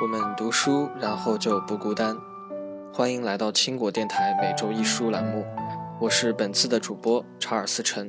[0.00, 2.16] 我们读书，然后就不孤单。
[2.92, 5.44] 欢迎来到青果电台每周一书栏目，
[6.00, 8.06] 我是本次的主播查尔斯陈。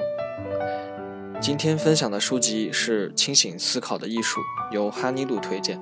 [1.42, 4.40] 今天分享的书籍是《清醒思考的艺术》，
[4.72, 5.82] 由哈尼路推荐。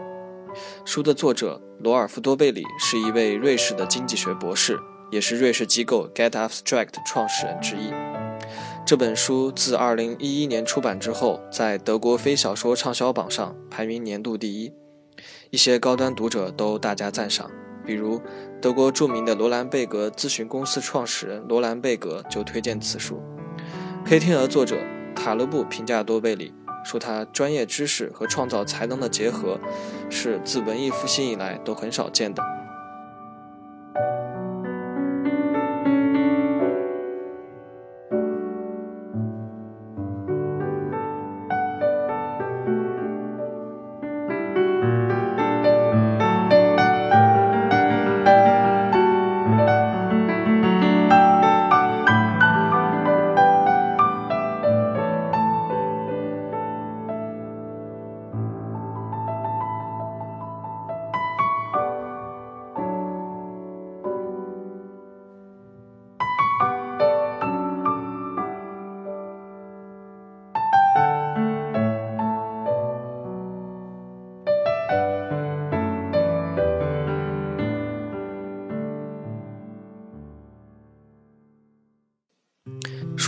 [0.85, 4.79] 书的作者罗尔夫多贝里是一位瑞士的经济学博士，
[5.11, 7.91] 也是瑞士机构 Get Abstract 创始人之一。
[8.85, 14.71] 这本书自2011年出版之后，在德国非小说畅销榜上排名年度第一。
[15.49, 17.49] 一些高端读者都大加赞赏，
[17.85, 18.21] 比如
[18.61, 23.21] 德国著名的罗兰贝格咨询公司创始人罗兰贝格就推荐此书。
[24.05, 24.77] 黑天鹅作者
[25.15, 26.53] 塔勒布评价多贝里
[26.85, 29.59] 说，他专业知识和创造才能的结合
[30.09, 32.56] 是自文艺复兴以来都很少见的。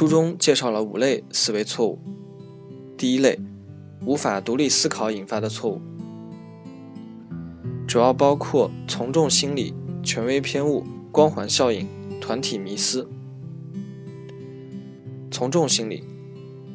[0.10, 2.00] 中介绍了五类思维错误。
[2.98, 3.40] 第一类，
[4.06, 5.80] 无法独立思考引发的错误，
[7.88, 11.88] 主要包括从众心理、权威偏误、光环效应、
[12.20, 13.08] 团体迷思。
[15.32, 16.04] 从众心理，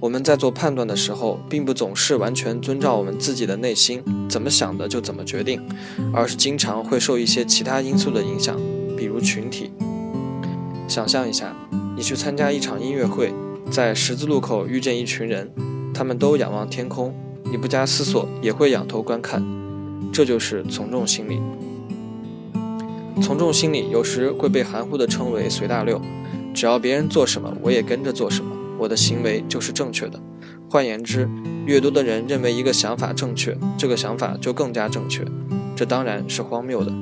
[0.01, 5.61] 我们在做判断的时候，并不总是完全遵照我们自己的内心怎么想的就怎么决定，
[6.15, 8.57] 而是经常会受一些其他因素的影响，
[8.97, 9.71] 比如群体。
[10.89, 11.55] 想象一下。
[11.97, 13.33] 你去参加一场音乐会，
[13.71, 15.53] 在十字路口遇见一群人，
[15.95, 19.43] 他们都仰望天空，你不加思索也会仰头观看，
[20.13, 21.41] 这就是从众心理。
[23.23, 26.01] 从众心理有时会被含糊地称为随大流，
[26.53, 30.21] 只要别人做什么，我也跟着做什么，我的行为就是正确的。
[30.69, 31.29] 换言之，
[31.65, 35.25] 越多的人认为一个想法正确，这个想法就更加正确，
[35.77, 36.93] 这当然是荒谬的。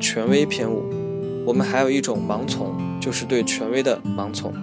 [0.00, 0.99] 权威偏误。
[1.50, 4.54] 我们还有一种盲从，就是对权威的盲从，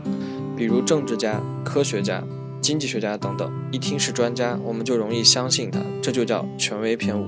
[0.55, 2.23] 比如政治家、科学家、
[2.61, 7.27] 经济学家等等，一听是专家，我们就容易相信他，这就叫权威偏误。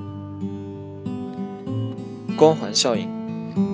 [2.37, 3.09] 光环效应，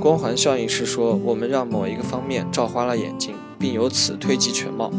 [0.01, 4.91] 光环效应是说我们让某一个方面照花了眼睛，并由此推及全貌。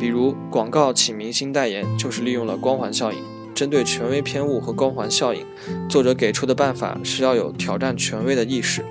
[0.00, 3.18] 比如广告请明星代言，就是利用了光环效应。
[3.54, 5.46] 针对权威偏误和光环效应，
[5.88, 8.84] 作者给出的办法是要有挑战权威的意识。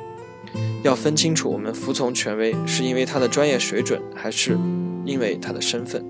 [0.86, 4.56] 要分清楚，我们服从权威是因为他的专业水准，还是
[5.04, 6.06] 因为他的身份。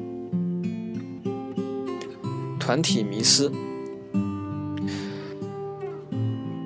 [2.60, 3.50] 团体迷思，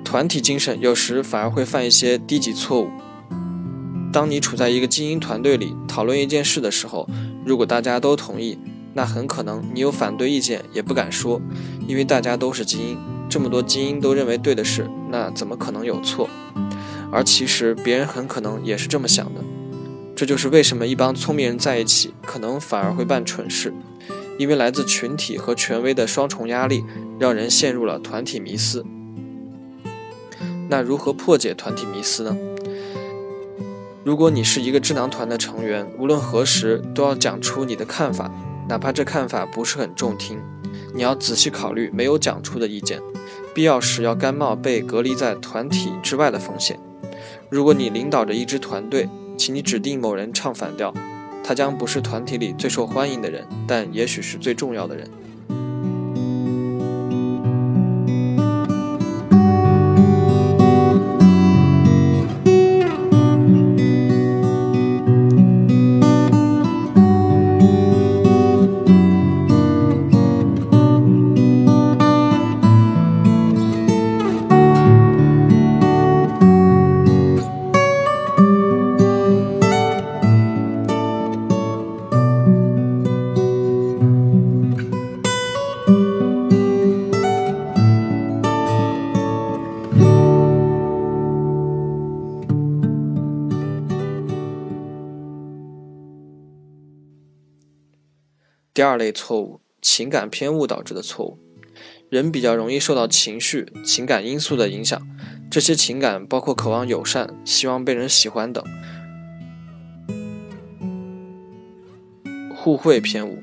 [0.04, 2.88] 团体精神有时反而会犯一些低级错误。
[4.12, 7.08] 当你处在一个精英团队里讨论一件事的时候，
[7.46, 8.58] 如果大家都同意，
[8.92, 11.40] 那很可能你有反对意见也不敢说，
[11.86, 16.28] 因为大家都是精英，这么多精英都认为对的事，那怎么可能有错？
[17.12, 19.40] 而其实别人很可能也是这么想的，
[20.14, 23.72] 这就是为什么一帮聪明人在一起，可能反而会办蠢事，
[24.38, 26.84] 因为来自群体和权威的双重压力，
[27.18, 28.84] 让人陷入了团体迷思。
[30.68, 32.36] 那如何破解团体迷思呢？
[34.04, 38.30] 如果你是一个智囊团的成员，无论何时都要讲出你的看法，
[38.68, 40.38] 哪怕这看法不是很中听，
[40.94, 43.00] 你要仔细考虑没有讲出的意见，
[43.52, 46.78] 必要时要甘冒被隔离在团体之外的风险。
[47.50, 50.94] 如果你领导着一支团队，请你指定某人唱反调，
[51.42, 55.10] 他将不是团体里最受欢迎的人，但也许是最重要的人。
[98.80, 101.38] 第二类错误，情感偏误导致的错误。
[102.08, 105.06] 人比较容易受到情绪、情感因素的影响，
[105.50, 108.64] 这些情感包括渴望友善、希望被人喜欢等。
[112.56, 113.42] 互惠偏误，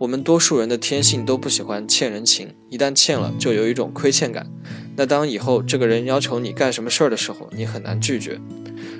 [0.00, 4.46] 我们多数人的天性都不喜欢欠人情，一旦欠了，就有一种亏欠感。
[4.94, 8.38] 那当以后这个人要求你干什么事儿的时候，你很难拒绝，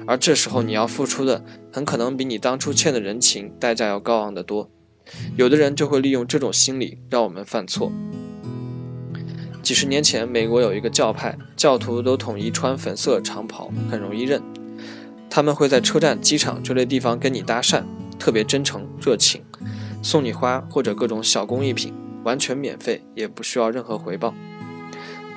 [0.07, 4.71] 而这时候你要付出的，很可能比你当初欠的人情代价要高昂得多。
[5.37, 7.93] 有的人就会利用这种心理，让我们犯错。
[9.63, 14.43] 几十年前，美国有一个教派，教徒都统一穿粉色长袍，很容易认。
[15.29, 17.85] 他们会在车站、机场这类地方跟你搭讪，
[18.19, 19.43] 特别真诚热情，
[20.03, 24.35] 送你花或者各种小工艺品，完全免费，也不需要任何回报。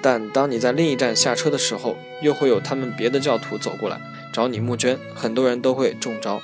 [0.02, 4.02] 但当你在另一站下车的时候，又会有他们别的教徒走过来
[4.34, 6.42] 找你募捐，很多人都会中招。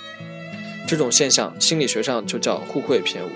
[0.90, 3.30] 这种现象心理学上就叫互惠偏误。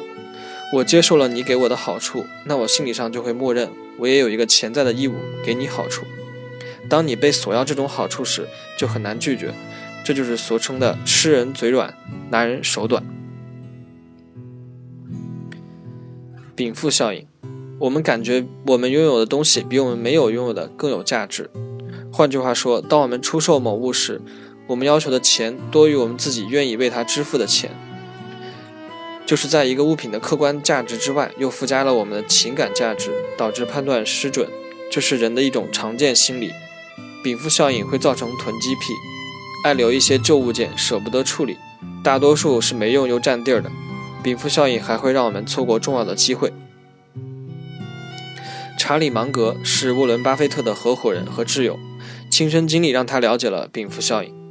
[0.74, 3.70] 我接受了你给我的好处，那我心理上就会默认
[4.00, 5.14] 我也有一个潜在的义务
[5.46, 6.04] 给你好处。
[6.90, 9.54] 当你被索要这种好处时，就很难拒绝。
[10.04, 11.94] 这就是俗称的“吃人嘴软，
[12.32, 13.04] 拿人手短”。
[16.58, 17.28] 禀赋效应，
[17.78, 21.52] 我们感觉我们拥有的东西比我们没有拥有的更有价值。
[22.12, 24.20] 换句话说，当我们出售某物时，
[24.74, 27.70] 我们要求的钱多于我们自己愿意为它支付的钱。
[29.24, 34.50] 就是在一个物品的客观价值之外，又附加了我们的情感价值，导致判断失准。
[34.90, 36.52] 这是人的一种常见心理。
[37.24, 38.94] 禀赋效应会造成囤积癖，
[39.64, 41.56] 爱留一些旧物件，舍不得处理。
[42.04, 43.72] 大多数是没用又占地儿的。
[44.24, 46.52] 禀赋效应还会让我们错过重要的机会。
[48.80, 51.78] 查理芒格是沃伦巴菲特的合伙人和挚友，
[52.32, 54.43] 亲身经历让他了解了禀赋效应。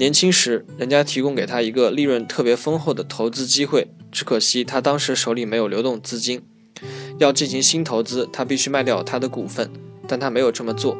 [0.00, 6.40] 年轻时，人家提供给他一个利润特别丰厚的投资机会，只可惜他当时手里没有流动资金，
[7.18, 9.70] 要进行新投资，他必须卖掉他的股份，
[10.08, 10.96] 但他没有这么做，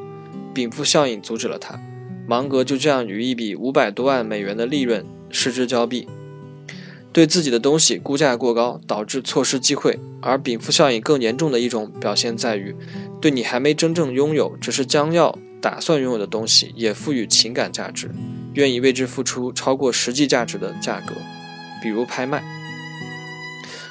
[0.52, 1.80] 禀赋效应阻止了他，
[2.28, 6.06] 芒格就这样与一笔五百多万美元的利润失之交臂。
[7.10, 12.76] 对自己的东西估价过高，导致错失机会，而禀赋效应更严重的一种表现在于，
[13.18, 18.10] 对你还没真正拥有，只是将要打算拥有的东西，也赋予情感价值。
[18.54, 21.14] 愿意为之付出超过实际价值的价格，
[21.82, 22.42] 比如拍卖。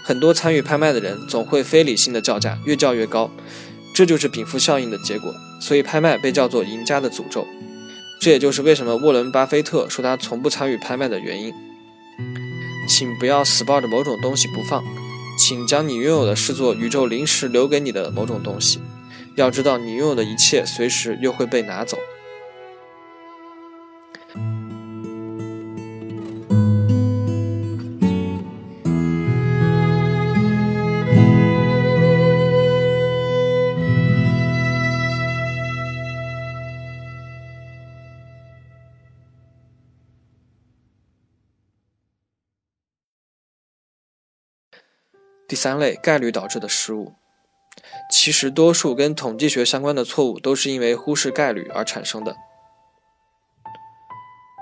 [0.03, 3.29] 很多参与拍卖的人总会非理性的叫价，越叫越高，
[3.94, 5.33] 这就是禀赋效应的结果。
[5.61, 7.45] 所以拍卖被叫做赢家的诅咒。
[8.21, 11.53] 这也就是为什么沃伦·巴菲特说他从不参与拍卖的原因。
[12.88, 14.83] 请不要死抱着某种东西不放，
[15.38, 18.81] 请将你拥有的视作宇宙临时留给你的某种东西。
[19.35, 21.97] 要知道，你拥有的一切随时又会被拿走。
[45.59, 47.15] 三类概率导致的失误，
[48.09, 52.38] 其实多数跟统计学相关的错误都是因为忽视概率而产生的。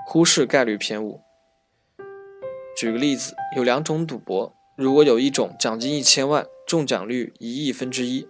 [0.04, 1.20] 忽视概率偏误。
[2.76, 8.26] 举个例子，有两种赌博，如果有一种奖金一千万，中奖率一亿分之一，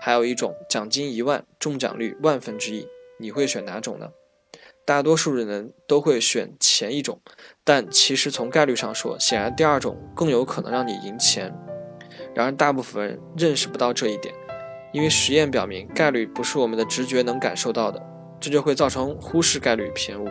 [0.00, 2.86] 还有一种奖金一万，中奖率万分之一，
[3.18, 4.10] 你会选哪种呢？
[4.86, 7.20] 大多数人都会选前一种，
[7.64, 11.54] 但其实从概率上说，显然第二种更有可能让你赢钱。
[12.34, 14.34] 然而，大部分人认识不到这一点，
[14.92, 18.02] 因为实验表明，概率不是我们的直觉能感受到的，
[18.40, 20.28] 这就会造成忽视概率偏误。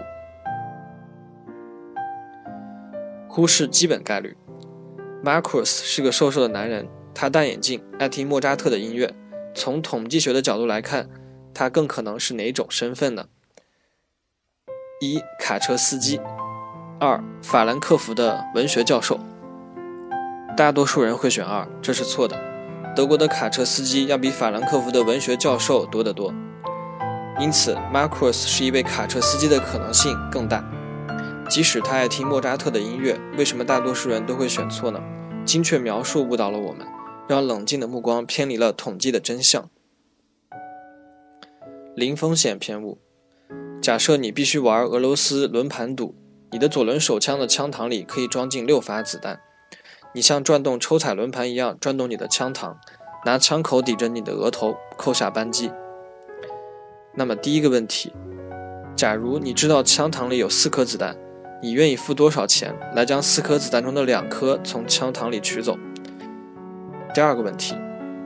[3.29, 4.35] 忽视基本概率。
[5.23, 9.13] Marcus 是个瘦瘦的男人，他戴眼镜，爱听莫扎特的音乐。
[9.55, 11.09] 从统计学的角度来看，
[11.53, 13.27] 他更可能是哪种身份呢？
[14.99, 16.19] 一、卡车司机；
[16.99, 19.17] 二、法兰克福的文学教授。
[20.55, 22.39] 大多数人会选二，这是错的。
[22.95, 26.31] 德国的卡车司机要比法兰克福的文学教授多得多，
[27.39, 30.63] 因此 Marcus 是一位卡车司机的可能性更大。
[31.49, 35.01] 即使他爱听莫扎特的音乐，为什么大多数人都会选错呢？
[35.43, 36.85] 精确描述误导了我们，
[37.27, 39.67] 让冷静的目光偏离了统计的真相。
[41.95, 42.99] 零风险偏误。
[43.81, 46.15] 假设你必须玩俄罗斯轮盘赌，
[46.51, 49.39] 你的左轮手枪的枪膛里可以装进六发子弹。
[50.15, 52.75] 你像转动抽彩轮盘一样转动你的枪膛，
[53.25, 55.71] 拿枪口抵着你的额头，扣下扳机。
[57.15, 58.13] 那么第一个问题，
[58.95, 61.15] 假如你知道枪膛里有四颗子弹，
[61.63, 65.79] 你愿意付多少钱来将四颗子弹中的两颗从枪膛里取走？
[67.15, 67.75] 第二个问题，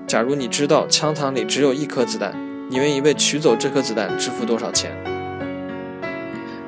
[0.06, 2.36] 假如你知道枪膛里只有一颗子弹，
[2.70, 4.92] 你愿意为取走这颗子弹支付多少钱？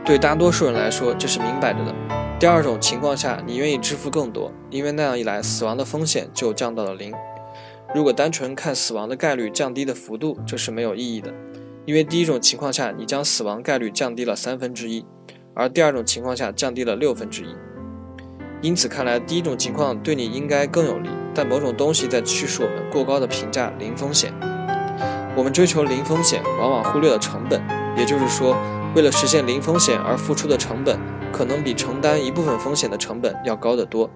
[0.06, 1.94] 对大多数人来说，这是明摆着的。
[2.40, 7.14] 第二种情况下，你愿意支付更多，因为那样一来，死亡的风险就降到了零。
[7.94, 11.34] 如果单纯看死亡的概率降低的幅度，这是没有意义的，
[11.86, 15.06] 因为第一种情况下，你将死亡概率降低了三分之一，
[15.54, 17.54] 而第二种情况下降低了六分之一。
[18.62, 21.10] 因此看来，第一种情况对你应该更有利。
[21.36, 24.34] 但某种东西在驱使我们过高的评价零风险。
[25.36, 27.62] 我们追求零风险，往往忽略了成本。
[27.98, 28.56] 也就是说，
[28.96, 30.98] 为了实现零风险而付出的成本，
[31.32, 34.10] 可能比承担一部分风险的成本要高得多。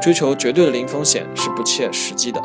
[0.00, 2.42] 追求绝对的零风险是不切实际的。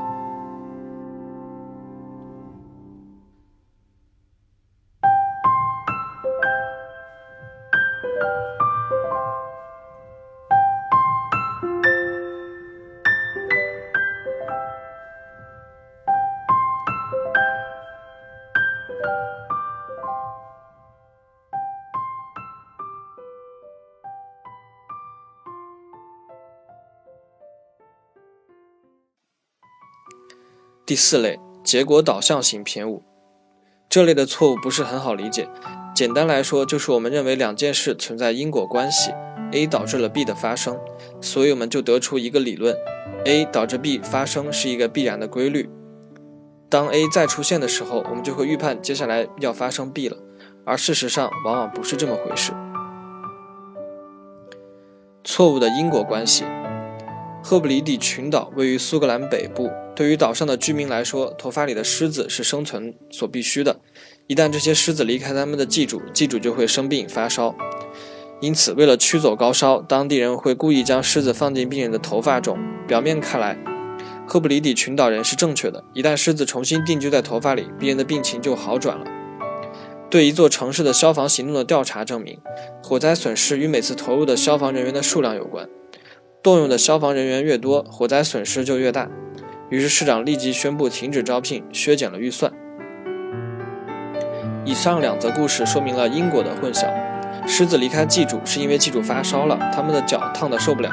[30.89, 33.03] 第四类结果导向型偏误，
[33.88, 35.48] 这类的错误不是很好理解。
[35.93, 39.12] 简单来说，就是我们认为两件事存在因果关系
[39.51, 40.79] ，A 导致了 B 的发生，
[41.22, 42.75] 所以我们就得出一个理论
[43.25, 45.69] ：A 导致 B 发生是一个必然的规律。
[46.69, 50.17] 当 A 再出现的时候，我们就会预判接下来要发生 B 了，
[50.65, 52.51] 而事实上往往不是这么回事。
[55.24, 56.46] 错误的因果关系。
[57.41, 59.69] 赫布里底群岛位于苏格兰北部。
[59.96, 63.79] 对于岛上的居民来说，头发里的虱子是生存所必须的。
[64.27, 67.55] 一旦这些虱子离开他们的寄主，寄主就会生病发烧。
[68.39, 72.58] 因此，为了驱走高烧，当地人会故意将虱子放进病人的头发中。
[72.88, 73.58] 表面看来，
[74.25, 75.84] 赫布里底群岛人是正确的。
[75.93, 79.05] 一旦虱子重新定居在头发里，病人的病情就好转了。
[80.10, 82.39] 对一座城市的消防行动的调查证明，
[82.81, 85.67] 火灾损失与每次投入的消防人员的数量有关。
[86.41, 89.10] 动用的消防人员越多，火灾损失就越大。
[89.69, 92.51] 于是市长立即宣布停止招聘，削减了预算。
[94.63, 96.88] 以上两则故事说明了因果的混淆。
[97.46, 100.89] 狮子离开祭主是因为祭主发烧了，他们的脚烫得受不了。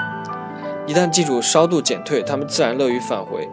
[0.87, 3.49] 一旦祭主烧度减退，他们自然乐于返回。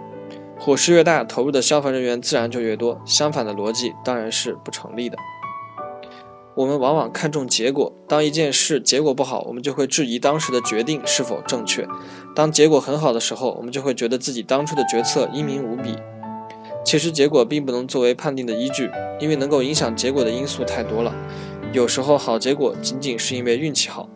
[0.58, 3.00] 火势越大，投入的消防人员自然就越多。
[3.06, 5.18] 相反的逻辑当然是不成立的。
[6.56, 11.86] 我们往往看重结果，当一件事结果不好，我们就会质疑当时的决定是否正确；
[12.36, 15.96] 当结果很好的时候，我们就会觉得自己当初的决策英明无比。
[16.86, 21.16] 其实结果并不能作为判定的依据，因为能够影响结果的因素太多了。
[21.72, 24.08] 有时候好结果仅仅是因为运气好。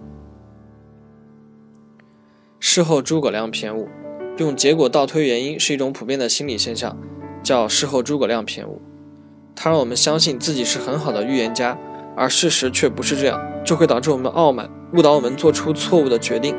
[2.60, 3.88] 事后诸葛亮偏误，
[4.38, 6.96] 用结果倒推原因是一种普遍的心理现象，
[7.42, 8.80] 叫事后诸葛亮偏误。
[9.56, 11.80] 它让我们相信自己是很好的预言家。
[12.18, 16.56] 而事实却不是这样，就会导致我们傲慢，误导我们做出错误的决定。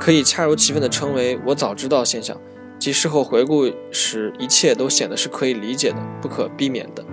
[0.00, 2.40] 可以恰如其分地称为“我早知道”现象，
[2.78, 7.04] 即事后回顾时，一切都显得是可以理解的、不可避免的。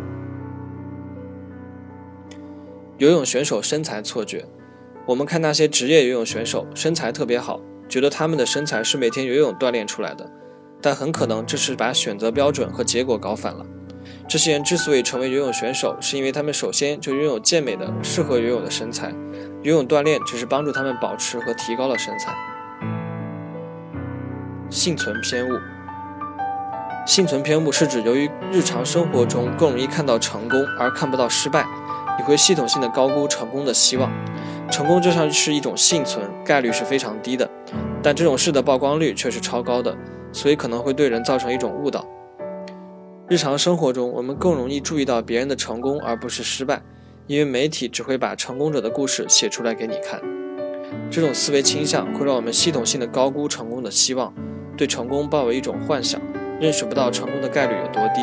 [2.98, 4.46] 游泳选手身材错觉，
[5.06, 10.32] 我们看那些职业游泳选手身材特别好，觉得他们的身材是每天游泳锻炼出来的，
[10.82, 13.66] 但很可能这是把选择标准和结果搞反了。
[14.28, 19.14] 这些人之所以成为游泳选手，是因为他们首先就拥有健美的、适合游泳的身材，
[19.62, 22.34] 游泳锻炼只是帮助他们保持和提高了身材。
[24.70, 25.60] 幸存偏误，
[27.06, 31.68] 幸存偏误是指由于日常生活中更容易看到成功而看不到失败，
[32.18, 34.10] 你会系统性的高估成功的希望。
[34.70, 37.50] 成功就像是一种幸存，概率是非常低的，
[38.02, 39.94] 但这种事的曝光率却是超高的，
[40.32, 42.08] 所以可能会对人造成一种误导。
[43.32, 46.82] 日常生活中，我们更容易注意到别人的成功而不是失败，
[47.28, 50.22] 因为媒体只会把成功者的故事写出来给你看。
[51.10, 54.34] 这种思维倾向会让我们系统性的高估成功的希望，
[54.76, 56.20] 对成功抱有一种幻想，
[56.60, 58.20] 认识不到成功的概率有多低。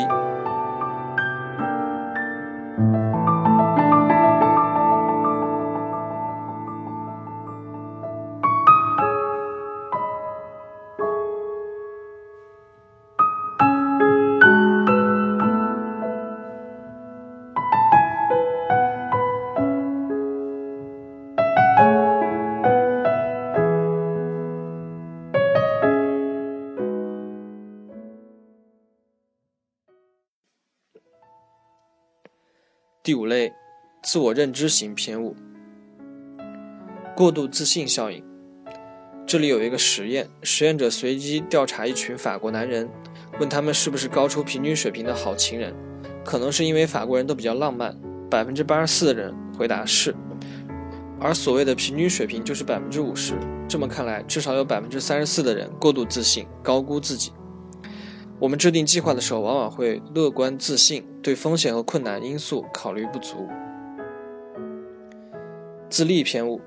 [33.09, 33.51] 第五类，
[34.03, 35.35] 自我认知型偏误，
[37.15, 38.23] 过度自信效应。
[39.25, 42.87] 这里有一个实验，实验者随机调查一群法国男人，
[43.39, 45.73] 问他们是不是高出平均水平的好情人。
[46.23, 47.99] 可能是因为法国人都比较浪漫，
[48.29, 50.15] 百分之八十四的人回答是，
[51.19, 53.33] 而所谓的平均水平就是百分之五十。
[53.67, 57.31] 这么看来，至少有百分之三十四的人过度自信，高估自己。
[58.39, 63.47] 我们制定计划的时候，往往会乐观自信，对风险和困难因素考虑不足。
[65.89, 66.61] 自利偏误。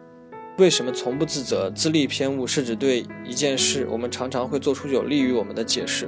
[0.58, 1.70] 为什么从不自责？
[1.74, 6.06] 自利偏误是指对一件事，我们常常会做出有利于我们的解释。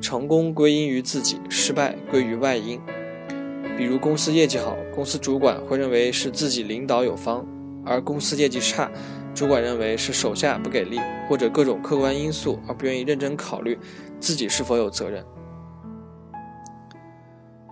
[0.00, 2.80] 成功归因于自己，失败归于外因。
[3.76, 7.44] 比如公司业绩好，公司主管会认为是自己领导有方；
[7.84, 8.90] 而公司业绩差，
[9.34, 13.78] 主管认为是手下不给力，或者各种客观因素，而不愿意认真考虑
[14.24, 15.22] 自己是否有责任。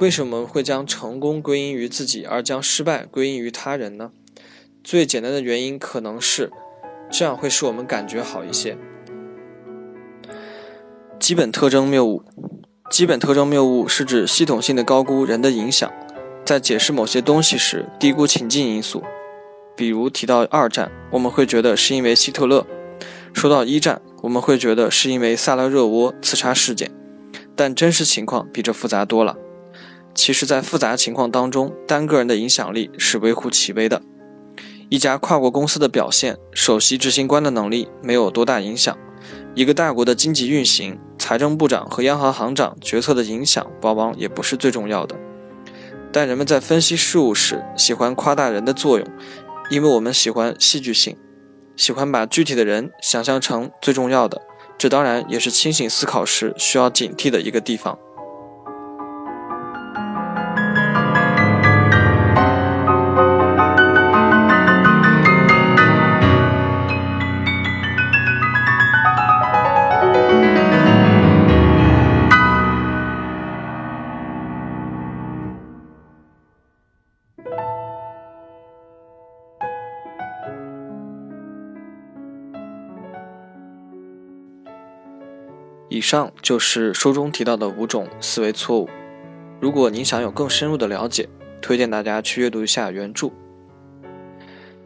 [0.00, 4.10] 为什么会将成功归因于自己，而将失败归因于他人呢？
[4.84, 6.50] 最简单的原因可能是，
[7.10, 8.76] 这样会使我们感觉好一些。
[11.18, 12.22] 基本特征谬误，
[12.90, 15.90] 基本特征谬误是指系统性的高估人的影响，
[16.44, 19.02] 在解释某些东西时低估情境因素。
[19.74, 22.66] 比如提到二战，我们会觉得是因为希特勒；
[23.32, 26.90] 说到一战，我们会觉得是因为萨拉热窝刺杀事件。
[27.54, 29.36] 但真实情况比这复杂多了。
[30.14, 34.02] 其实，在复杂情况当中，单个人的影响力是微乎其微的。
[34.88, 38.94] 一家跨国公司的表现，首席执行官的能力没有多大影响；
[39.54, 45.16] 一个大国的经济运行，财政部长和央行行长决策的影响，往往也不是最重要的。
[46.12, 49.08] 但人们在分析事物时，喜欢夸大人的作用，
[49.70, 51.16] 因为我们喜欢戏剧性，
[51.82, 54.40] 喜欢把具体的人想象成最重要的。
[54.78, 57.98] 这当然也是清醒思考时需要警惕的一个地方。
[85.92, 88.88] 以上就是书中提到的五种思维错误。
[89.60, 91.28] 如果您想有更深入的了解，
[91.60, 93.28] 推荐大家去阅读一下原著。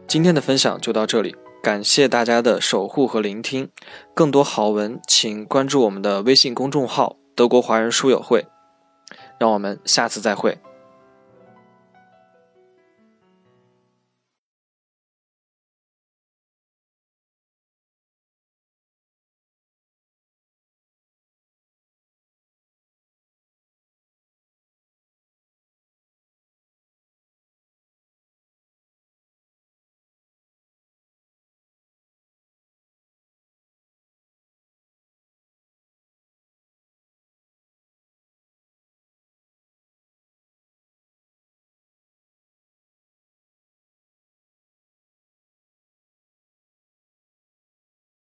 [0.05, 3.69] 今天的分享就到这里，感谢大家的守护和聆听。
[4.13, 8.45] 更多好文，请关注我们的微信公众号“德国华人书友会”。
[9.39, 10.57] 让我们下次再会。